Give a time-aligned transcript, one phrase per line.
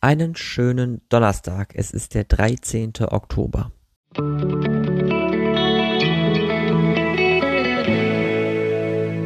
[0.00, 1.74] Einen schönen Donnerstag.
[1.74, 2.92] Es ist der 13.
[3.08, 3.72] Oktober.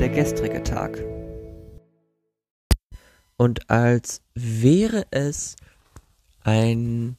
[0.01, 1.05] Der gestrige Tag.
[3.37, 5.57] Und als wäre es
[6.41, 7.19] ein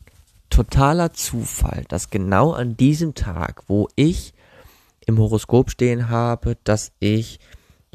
[0.50, 4.34] totaler Zufall, dass genau an diesem Tag, wo ich
[5.06, 7.40] im Horoskop stehen habe, dass ich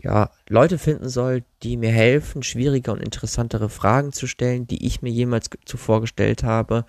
[0.01, 5.03] ja, Leute finden soll, die mir helfen, schwierige und interessantere Fragen zu stellen, die ich
[5.03, 6.85] mir jemals zuvor gestellt habe,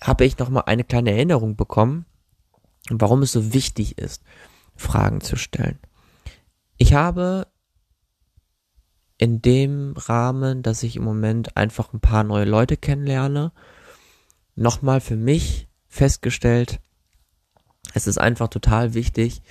[0.00, 2.04] habe ich nochmal eine kleine Erinnerung bekommen,
[2.90, 4.22] warum es so wichtig ist,
[4.76, 5.78] Fragen zu stellen.
[6.76, 7.46] Ich habe
[9.16, 13.52] in dem Rahmen, dass ich im Moment einfach ein paar neue Leute kennenlerne,
[14.56, 16.80] nochmal für mich festgestellt,
[17.94, 19.42] es ist einfach total wichtig,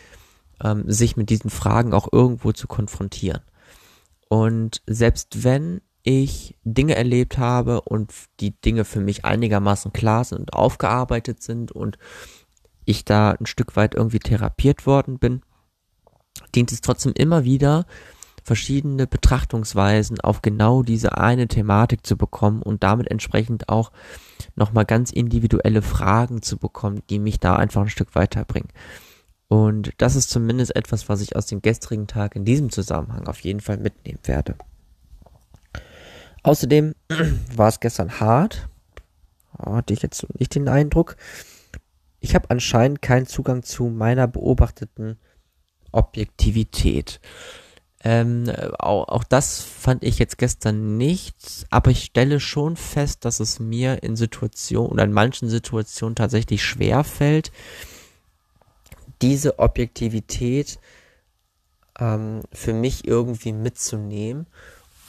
[0.63, 3.41] ähm, sich mit diesen Fragen auch irgendwo zu konfrontieren.
[4.29, 10.39] Und selbst wenn ich Dinge erlebt habe und die Dinge für mich einigermaßen klar sind
[10.39, 11.97] und aufgearbeitet sind und
[12.85, 15.41] ich da ein Stück weit irgendwie therapiert worden bin,
[16.55, 17.85] dient es trotzdem immer wieder,
[18.43, 23.91] verschiedene Betrachtungsweisen auf genau diese eine Thematik zu bekommen und damit entsprechend auch
[24.55, 28.69] nochmal ganz individuelle Fragen zu bekommen, die mich da einfach ein Stück weiterbringen.
[29.51, 33.41] Und das ist zumindest etwas, was ich aus dem gestrigen Tag in diesem Zusammenhang auf
[33.41, 34.55] jeden Fall mitnehmen werde.
[36.41, 36.95] Außerdem
[37.57, 38.69] war es gestern hart.
[39.59, 41.17] Hatte ich jetzt nicht den Eindruck.
[42.21, 45.19] Ich habe anscheinend keinen Zugang zu meiner beobachteten
[45.91, 47.19] Objektivität.
[48.05, 48.49] Ähm,
[48.79, 53.59] auch, auch das fand ich jetzt gestern nicht, aber ich stelle schon fest, dass es
[53.59, 57.51] mir in Situationen oder in manchen Situationen tatsächlich schwer fällt,
[59.21, 60.79] diese Objektivität
[61.99, 64.47] ähm, für mich irgendwie mitzunehmen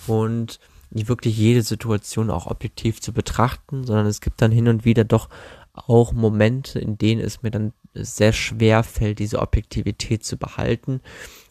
[0.06, 0.60] und
[0.90, 5.28] wirklich jede Situation auch objektiv zu betrachten, sondern es gibt dann hin und wieder doch
[5.72, 11.00] auch Momente, in denen es mir dann sehr schwer fällt, diese Objektivität zu behalten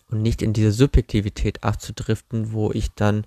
[0.09, 3.25] und nicht in diese Subjektivität abzudriften, wo ich dann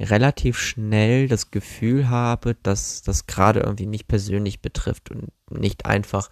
[0.00, 6.30] relativ schnell das Gefühl habe, dass das gerade irgendwie mich persönlich betrifft und nicht einfach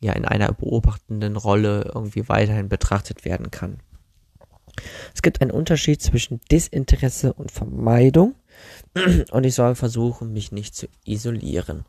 [0.00, 3.80] ja in einer beobachtenden Rolle irgendwie weiterhin betrachtet werden kann.
[5.14, 8.34] Es gibt einen Unterschied zwischen Desinteresse und Vermeidung
[9.30, 11.84] und ich soll versuchen, mich nicht zu isolieren.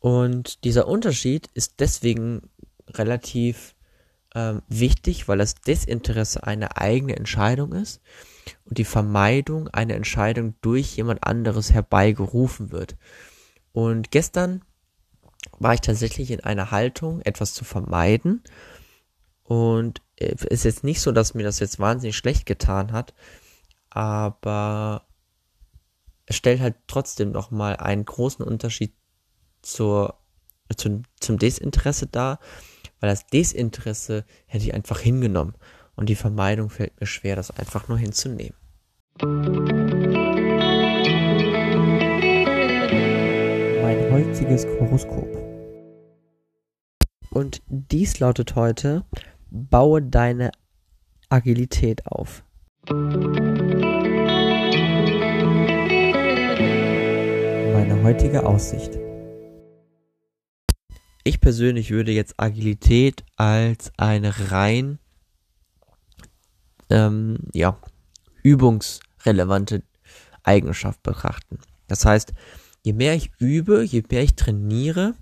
[0.00, 2.50] Und dieser Unterschied ist deswegen
[2.88, 3.74] relativ
[4.34, 8.00] ähm, wichtig, weil das Desinteresse eine eigene Entscheidung ist
[8.64, 12.96] und die Vermeidung eine Entscheidung durch jemand anderes herbeigerufen wird.
[13.72, 14.62] Und gestern
[15.58, 18.42] war ich tatsächlich in einer Haltung, etwas zu vermeiden.
[19.42, 23.14] Und es äh, ist jetzt nicht so, dass mir das jetzt wahnsinnig schlecht getan hat,
[23.90, 25.06] aber
[26.26, 28.94] es stellt halt trotzdem nochmal einen großen Unterschied
[29.62, 30.18] zur,
[30.76, 32.40] zum, zum Desinteresse dar,
[33.00, 35.54] weil das Desinteresse hätte ich einfach hingenommen
[35.94, 38.56] und die Vermeidung fällt mir schwer, das einfach nur hinzunehmen.
[43.82, 45.43] Mein heutiges Horoskop.
[47.34, 49.04] Und dies lautet heute,
[49.50, 50.52] baue deine
[51.28, 52.44] Agilität auf.
[57.72, 58.96] Meine heutige Aussicht.
[61.24, 65.00] Ich persönlich würde jetzt Agilität als eine rein
[66.88, 67.76] ähm, ja,
[68.44, 69.82] übungsrelevante
[70.44, 71.58] Eigenschaft betrachten.
[71.88, 72.32] Das heißt,
[72.84, 75.14] je mehr ich übe, je mehr ich trainiere,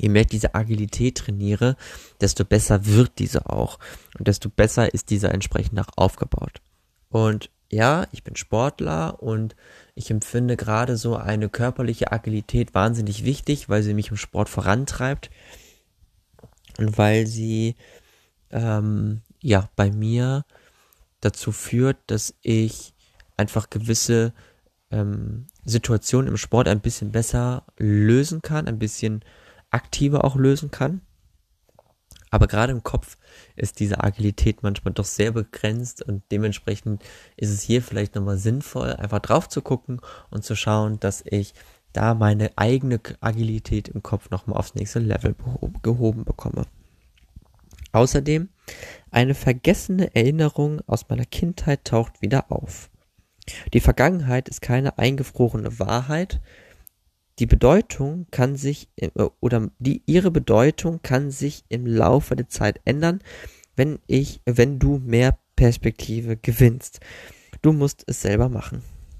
[0.00, 1.76] je mehr ich diese Agilität trainiere,
[2.20, 3.78] desto besser wird diese auch.
[4.18, 6.62] Und desto besser ist diese entsprechend auch aufgebaut.
[7.10, 9.54] Und ja, ich bin Sportler und
[9.94, 15.30] ich empfinde gerade so eine körperliche Agilität wahnsinnig wichtig, weil sie mich im Sport vorantreibt
[16.78, 17.76] und weil sie
[18.50, 20.44] ähm, ja bei mir
[21.20, 22.94] dazu führt, dass ich
[23.36, 24.32] einfach gewisse
[24.90, 29.22] ähm, Situationen im Sport ein bisschen besser lösen kann, ein bisschen
[29.70, 31.00] aktiver auch lösen kann.
[32.30, 33.16] Aber gerade im Kopf
[33.56, 37.02] ist diese Agilität manchmal doch sehr begrenzt und dementsprechend
[37.36, 40.00] ist es hier vielleicht nochmal sinnvoll, einfach drauf zu gucken
[40.30, 41.54] und zu schauen, dass ich
[41.92, 45.34] da meine eigene Agilität im Kopf nochmal aufs nächste Level
[45.82, 46.66] gehoben bekomme.
[47.92, 48.48] Außerdem,
[49.10, 52.90] eine vergessene Erinnerung aus meiner Kindheit taucht wieder auf.
[53.72, 56.40] Die Vergangenheit ist keine eingefrorene Wahrheit,
[57.40, 59.08] die Bedeutung kann sich äh,
[59.40, 63.20] oder die ihre Bedeutung kann sich im Laufe der Zeit ändern,
[63.74, 67.00] wenn ich, wenn du mehr Perspektive gewinnst.
[67.62, 68.82] Du musst es selber machen.